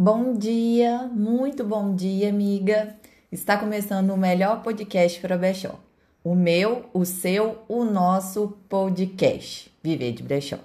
[0.00, 2.94] Bom dia, muito bom dia, amiga.
[3.32, 5.74] Está começando o melhor podcast para brechó.
[6.22, 9.74] O meu, o seu, o nosso podcast.
[9.82, 10.58] Viver de brechó.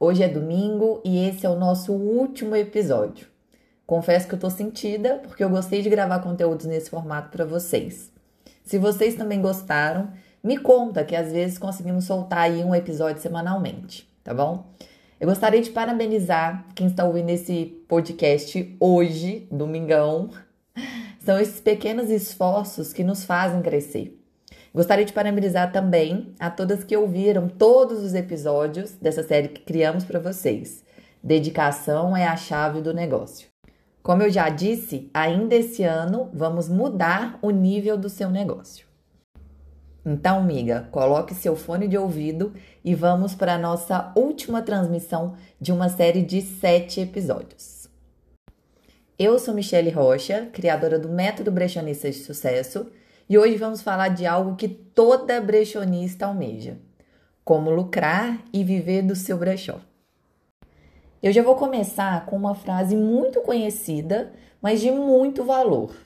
[0.00, 3.28] Hoje é domingo e esse é o nosso último episódio.
[3.86, 8.10] Confesso que eu tô sentida porque eu gostei de gravar conteúdos nesse formato para vocês.
[8.64, 10.10] Se vocês também gostaram,
[10.42, 14.74] me conta que às vezes conseguimos soltar aí um episódio semanalmente, tá bom?
[15.18, 20.28] Eu gostaria de parabenizar quem está ouvindo esse podcast hoje, domingão.
[21.18, 24.22] São esses pequenos esforços que nos fazem crescer.
[24.74, 30.04] Gostaria de parabenizar também a todas que ouviram todos os episódios dessa série que criamos
[30.04, 30.84] para vocês.
[31.22, 33.48] Dedicação é a chave do negócio.
[34.02, 38.86] Como eu já disse, ainda esse ano vamos mudar o nível do seu negócio.
[40.08, 45.72] Então, amiga, coloque seu fone de ouvido e vamos para a nossa última transmissão de
[45.72, 47.88] uma série de sete episódios.
[49.18, 52.86] Eu sou Michele Rocha, criadora do Método Brechonista de Sucesso,
[53.28, 56.78] e hoje vamos falar de algo que toda brechonista almeja:
[57.44, 59.80] como lucrar e viver do seu brechó.
[61.20, 65.96] Eu já vou começar com uma frase muito conhecida, mas de muito valor.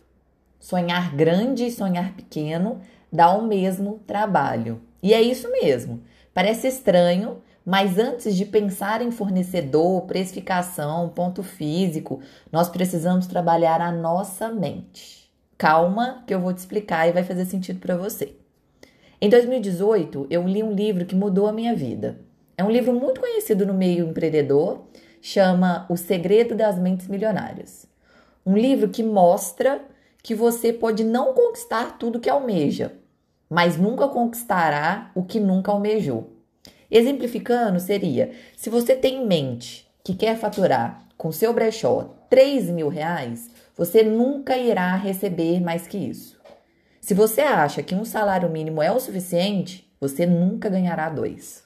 [0.59, 2.81] Sonhar grande e sonhar pequeno
[3.13, 4.81] dá o mesmo trabalho.
[5.03, 6.03] E é isso mesmo.
[6.33, 13.93] Parece estranho, mas antes de pensar em fornecedor, precificação, ponto físico, nós precisamos trabalhar a
[13.93, 15.31] nossa mente.
[15.59, 18.35] Calma, que eu vou te explicar e vai fazer sentido para você.
[19.21, 22.19] Em 2018, eu li um livro que mudou a minha vida.
[22.57, 24.87] É um livro muito conhecido no meio empreendedor,
[25.21, 27.87] chama O Segredo das Mentes Milionárias.
[28.45, 29.83] Um livro que mostra
[30.23, 32.93] que você pode não conquistar tudo que almeja,
[33.51, 36.37] mas nunca conquistará o que nunca almejou.
[36.89, 42.89] Exemplificando, seria: se você tem em mente que quer faturar com seu brechó 3 mil
[42.89, 46.39] reais, você nunca irá receber mais que isso.
[47.01, 51.65] Se você acha que um salário mínimo é o suficiente, você nunca ganhará dois.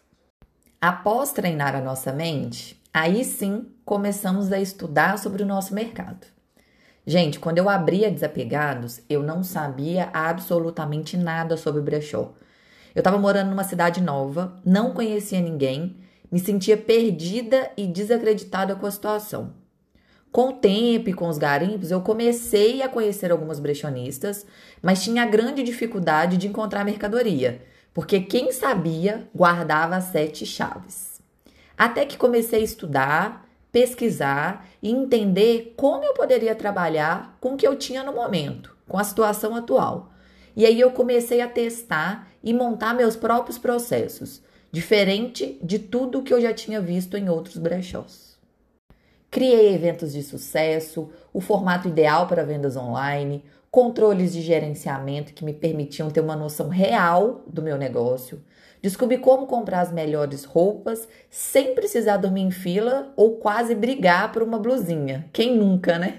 [0.81, 6.34] Após treinar a nossa mente, aí sim começamos a estudar sobre o nosso mercado.
[7.07, 12.33] Gente, quando eu abria Desapegados, eu não sabia absolutamente nada sobre brechó.
[12.95, 15.97] Eu estava morando numa cidade nova, não conhecia ninguém,
[16.33, 19.53] me sentia perdida e desacreditada com a situação.
[20.33, 24.47] Com o tempo e com os garimpos, eu comecei a conhecer algumas brechonistas,
[24.83, 31.21] mas tinha grande dificuldade de encontrar mercadoria, porque quem sabia guardava as sete chaves.
[31.77, 33.44] Até que comecei a estudar,
[33.75, 38.97] pesquisar e entender como eu poderia trabalhar com o que eu tinha no momento, com
[38.97, 40.13] a situação atual.
[40.55, 44.41] E aí eu comecei a testar e montar meus próprios processos,
[44.71, 48.39] diferente de tudo que eu já tinha visto em outros brechós.
[49.29, 53.43] Criei eventos de sucesso, o formato ideal para vendas online,
[53.75, 58.41] controles de gerenciamento que me permitiam ter uma noção real do meu negócio,
[58.81, 64.43] Descobri como comprar as melhores roupas sem precisar dormir em fila ou quase brigar por
[64.43, 65.25] uma blusinha.
[65.33, 66.19] Quem nunca, né?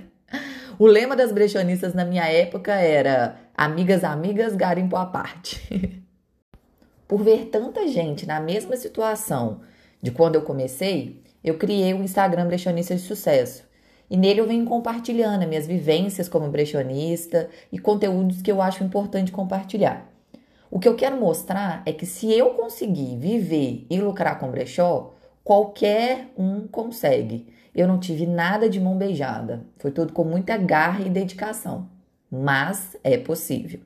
[0.80, 6.02] O lema das brechonistas na minha época era amigas, amigas, garimpo à parte.
[7.08, 9.62] por ver tanta gente na mesma situação
[10.02, 13.64] de quando eu comecei, eu criei o Instagram Brechonista de Sucesso.
[14.10, 19.32] E nele eu venho compartilhando minhas vivências como brechonista e conteúdos que eu acho importante
[19.32, 20.10] compartilhar.
[20.70, 25.16] O que eu quero mostrar é que se eu conseguir viver e lucrar com brechó,
[25.44, 27.48] qualquer um consegue.
[27.74, 31.90] Eu não tive nada de mão beijada, foi tudo com muita garra e dedicação,
[32.32, 33.80] mas é possível.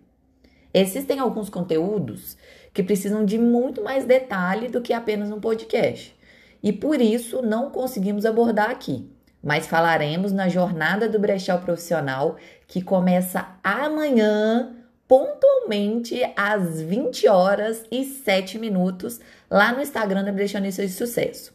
[0.73, 2.37] Existem alguns conteúdos
[2.73, 6.15] que precisam de muito mais detalhe do que apenas um podcast,
[6.61, 9.09] e por isso não conseguimos abordar aqui.
[9.43, 12.35] Mas falaremos na jornada do brechó profissional
[12.67, 14.75] que começa amanhã
[15.07, 19.19] pontualmente às 20 horas e 7 minutos
[19.49, 21.51] lá no Instagram da Brechonista de Sucesso.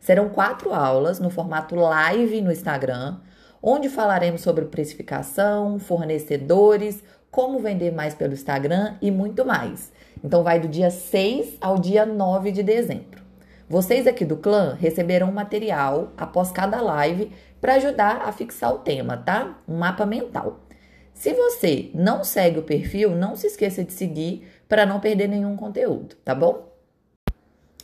[0.00, 3.16] Serão quatro aulas no formato live no Instagram,
[3.62, 9.92] onde falaremos sobre precificação, fornecedores, como vender mais pelo Instagram e muito mais.
[10.22, 13.23] Então vai do dia 6 ao dia 9 de dezembro.
[13.68, 19.16] Vocês aqui do clã receberão material após cada live para ajudar a fixar o tema,
[19.16, 19.58] tá?
[19.66, 20.60] Um mapa mental.
[21.14, 25.56] Se você não segue o perfil, não se esqueça de seguir para não perder nenhum
[25.56, 26.74] conteúdo, tá bom?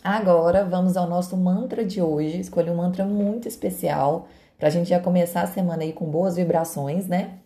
[0.04, 2.40] Agora vamos ao nosso mantra de hoje.
[2.40, 4.28] Escolhi um mantra muito especial
[4.58, 7.38] para a gente já começar a semana aí com boas vibrações, né?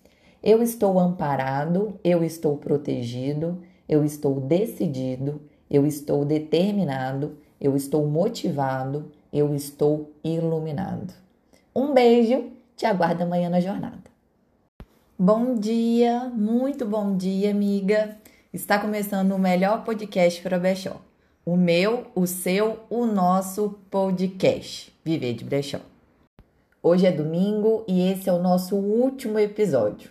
[0.42, 5.40] Eu estou amparado, eu estou protegido, eu estou decidido,
[5.70, 11.14] eu estou determinado, eu estou motivado, eu estou iluminado.
[11.75, 14.05] Um beijo, te aguardo amanhã na jornada.
[15.19, 18.19] Bom dia, muito bom dia, amiga.
[18.52, 21.00] Está começando o melhor podcast para brechó.
[21.43, 24.94] O meu, o seu, o nosso podcast.
[25.02, 25.81] Viver de brechó.
[26.82, 30.10] Hoje é domingo e esse é o nosso último episódio.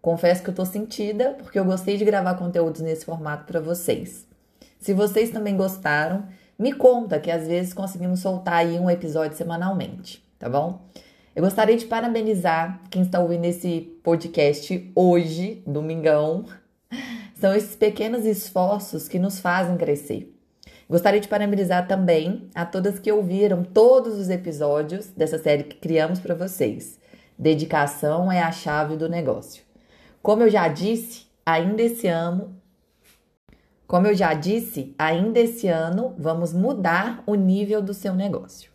[0.00, 4.26] Confesso que eu tô sentida porque eu gostei de gravar conteúdos nesse formato para vocês.
[4.78, 6.24] Se vocês também gostaram,
[6.58, 10.80] me conta que às vezes conseguimos soltar aí um episódio semanalmente, tá bom?
[11.34, 16.46] Eu gostaria de parabenizar quem está ouvindo esse podcast hoje, domingão.
[17.38, 20.34] São esses pequenos esforços que nos fazem crescer.
[20.88, 26.20] Gostaria de parabenizar também a todas que ouviram todos os episódios dessa série que criamos
[26.20, 26.98] para vocês.
[27.38, 29.62] Dedicação é a chave do negócio.
[30.22, 32.55] Como eu já disse, ainda esse ano,
[33.86, 38.70] como eu já disse, ainda esse ano vamos mudar o nível do seu negócio.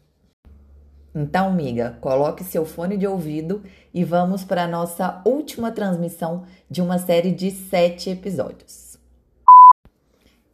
[1.13, 3.61] Então, amiga, coloque seu fone de ouvido
[3.93, 8.97] e vamos para a nossa última transmissão de uma série de sete episódios.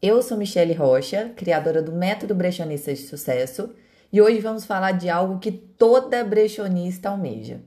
[0.02, 3.70] Eu sou Michele Rocha, criadora do Método Brechonista de Sucesso,
[4.12, 7.62] e hoje vamos falar de algo que toda brechonista almeja: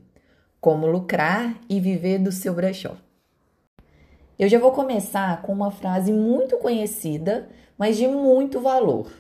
[0.61, 2.97] como lucrar e viver do seu brechó.
[4.41, 7.47] Eu já vou começar com uma frase muito conhecida,
[7.77, 9.13] mas de muito valor.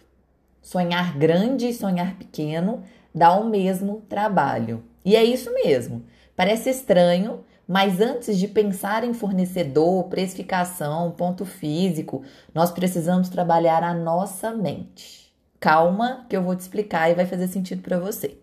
[0.62, 2.82] Sonhar grande e sonhar pequeno
[3.14, 4.82] dá o mesmo trabalho.
[5.04, 6.06] E é isso mesmo.
[6.34, 12.22] Parece estranho, mas antes de pensar em fornecedor, precificação, ponto físico,
[12.54, 15.30] nós precisamos trabalhar a nossa mente.
[15.60, 18.38] Calma, que eu vou te explicar e vai fazer sentido para você.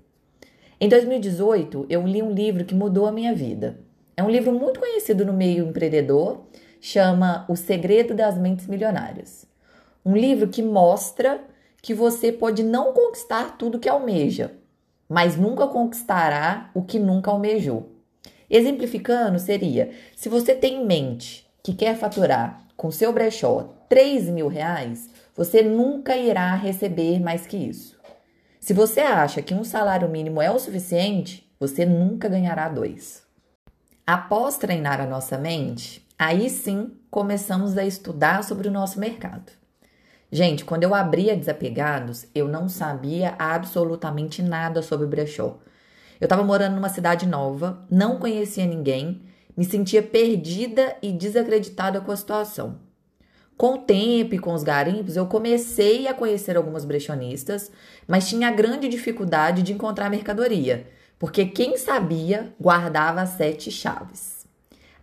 [0.79, 3.79] Em 2018, eu li um livro que mudou a minha vida.
[4.15, 6.46] É um livro muito conhecido no meio empreendedor
[6.87, 9.45] chama O Segredo das Mentes Milionárias.
[10.05, 11.41] Um livro que mostra
[11.81, 14.53] que você pode não conquistar tudo que almeja,
[15.09, 17.91] mas nunca conquistará o que nunca almejou.
[18.49, 24.47] Exemplificando, seria: se você tem em mente que quer faturar com seu brechó 3 mil
[24.47, 27.99] reais, você nunca irá receber mais que isso.
[28.61, 33.23] Se você acha que um salário mínimo é o suficiente, você nunca ganhará dois.
[34.05, 39.51] Após treinar a nossa mente, Aí sim começamos a estudar sobre o nosso mercado.
[40.31, 45.59] Gente, quando eu abri a Desapegados, eu não sabia absolutamente nada sobre brechó.
[46.19, 49.21] Eu estava morando numa cidade nova, não conhecia ninguém,
[49.55, 52.79] me sentia perdida e desacreditada com a situação.
[53.55, 57.71] Com o tempo e com os garimpos, eu comecei a conhecer algumas brechonistas,
[58.07, 60.87] mas tinha grande dificuldade de encontrar mercadoria,
[61.19, 64.36] porque quem sabia guardava as sete chaves.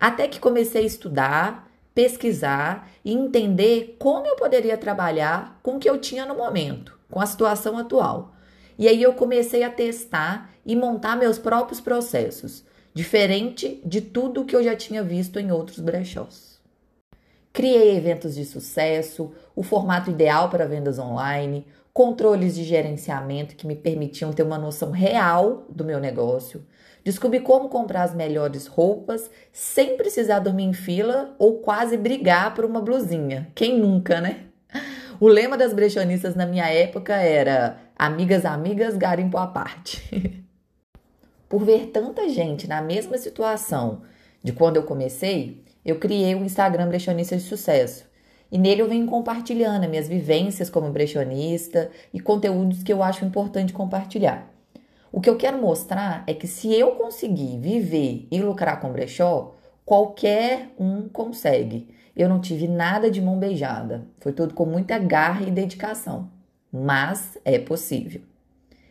[0.04, 5.88] Até que comecei a estudar, pesquisar e entender como eu poderia trabalhar com o que
[5.88, 8.34] eu tinha no momento, com a situação atual.
[8.78, 14.54] E aí eu comecei a testar e montar meus próprios processos, diferente de tudo que
[14.54, 16.60] eu já tinha visto em outros brechós.
[17.50, 23.74] Criei eventos de sucesso, o formato ideal para vendas online, controles de gerenciamento que me
[23.74, 26.66] permitiam ter uma noção real do meu negócio,
[27.04, 32.64] Descobri como comprar as melhores roupas sem precisar dormir em fila ou quase brigar por
[32.64, 33.52] uma blusinha.
[33.54, 34.46] Quem nunca, né?
[35.20, 40.42] O lema das brechonistas na minha época era amigas, amigas, garimpo à parte.
[41.46, 44.00] por ver tanta gente na mesma situação
[44.42, 48.06] de quando eu comecei, eu criei o um Instagram Brechonista de Sucesso.
[48.50, 53.72] E nele eu venho compartilhando minhas vivências como brechonista e conteúdos que eu acho importante
[53.72, 54.50] compartilhar.
[55.10, 59.54] O que eu quero mostrar é que se eu conseguir viver e lucrar com brechó,
[59.84, 61.88] qualquer um consegue.
[62.16, 66.30] Eu não tive nada de mão beijada, foi tudo com muita garra e dedicação,
[66.72, 68.22] mas é possível.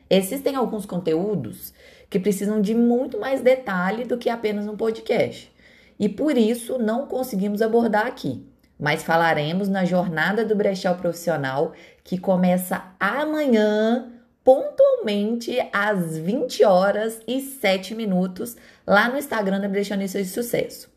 [0.09, 1.73] Existem alguns conteúdos
[2.09, 5.51] que precisam de muito mais detalhe do que apenas um podcast,
[5.99, 8.45] e por isso não conseguimos abordar aqui.
[8.83, 11.71] Mas falaremos na jornada do brechó profissional
[12.03, 14.11] que começa amanhã
[14.43, 20.91] pontualmente às 20 horas e 7 minutos lá no Instagram da Brechonista de Sucesso.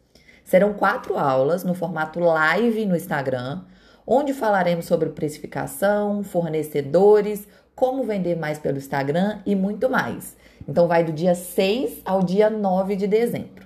[0.44, 3.62] Serão quatro aulas no formato live no Instagram,
[4.04, 10.36] onde falaremos sobre precificação, fornecedores, como vender mais pelo Instagram e muito mais.
[10.68, 13.65] Então vai do dia 6 ao dia 9 de dezembro.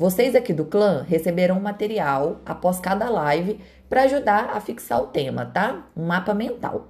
[0.00, 5.44] Vocês aqui do clã receberão material após cada live para ajudar a fixar o tema,
[5.44, 5.90] tá?
[5.94, 6.88] Um mapa mental.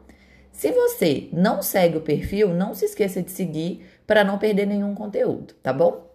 [0.53, 4.95] Se você não segue o perfil, não se esqueça de seguir para não perder nenhum
[4.95, 6.09] conteúdo, tá bom?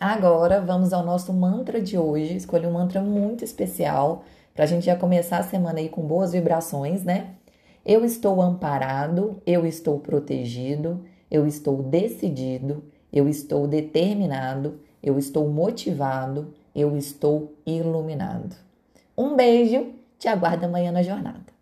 [0.00, 2.34] Agora vamos ao nosso mantra de hoje.
[2.34, 4.24] Escolhi um mantra muito especial
[4.54, 7.34] para a gente já começar a semana aí com boas vibrações, né?
[7.84, 16.54] Eu estou amparado, eu estou protegido, eu estou decidido, eu estou determinado, eu estou motivado,
[16.74, 18.56] eu estou iluminado.
[19.16, 21.53] Um beijo, te aguardo amanhã na jornada.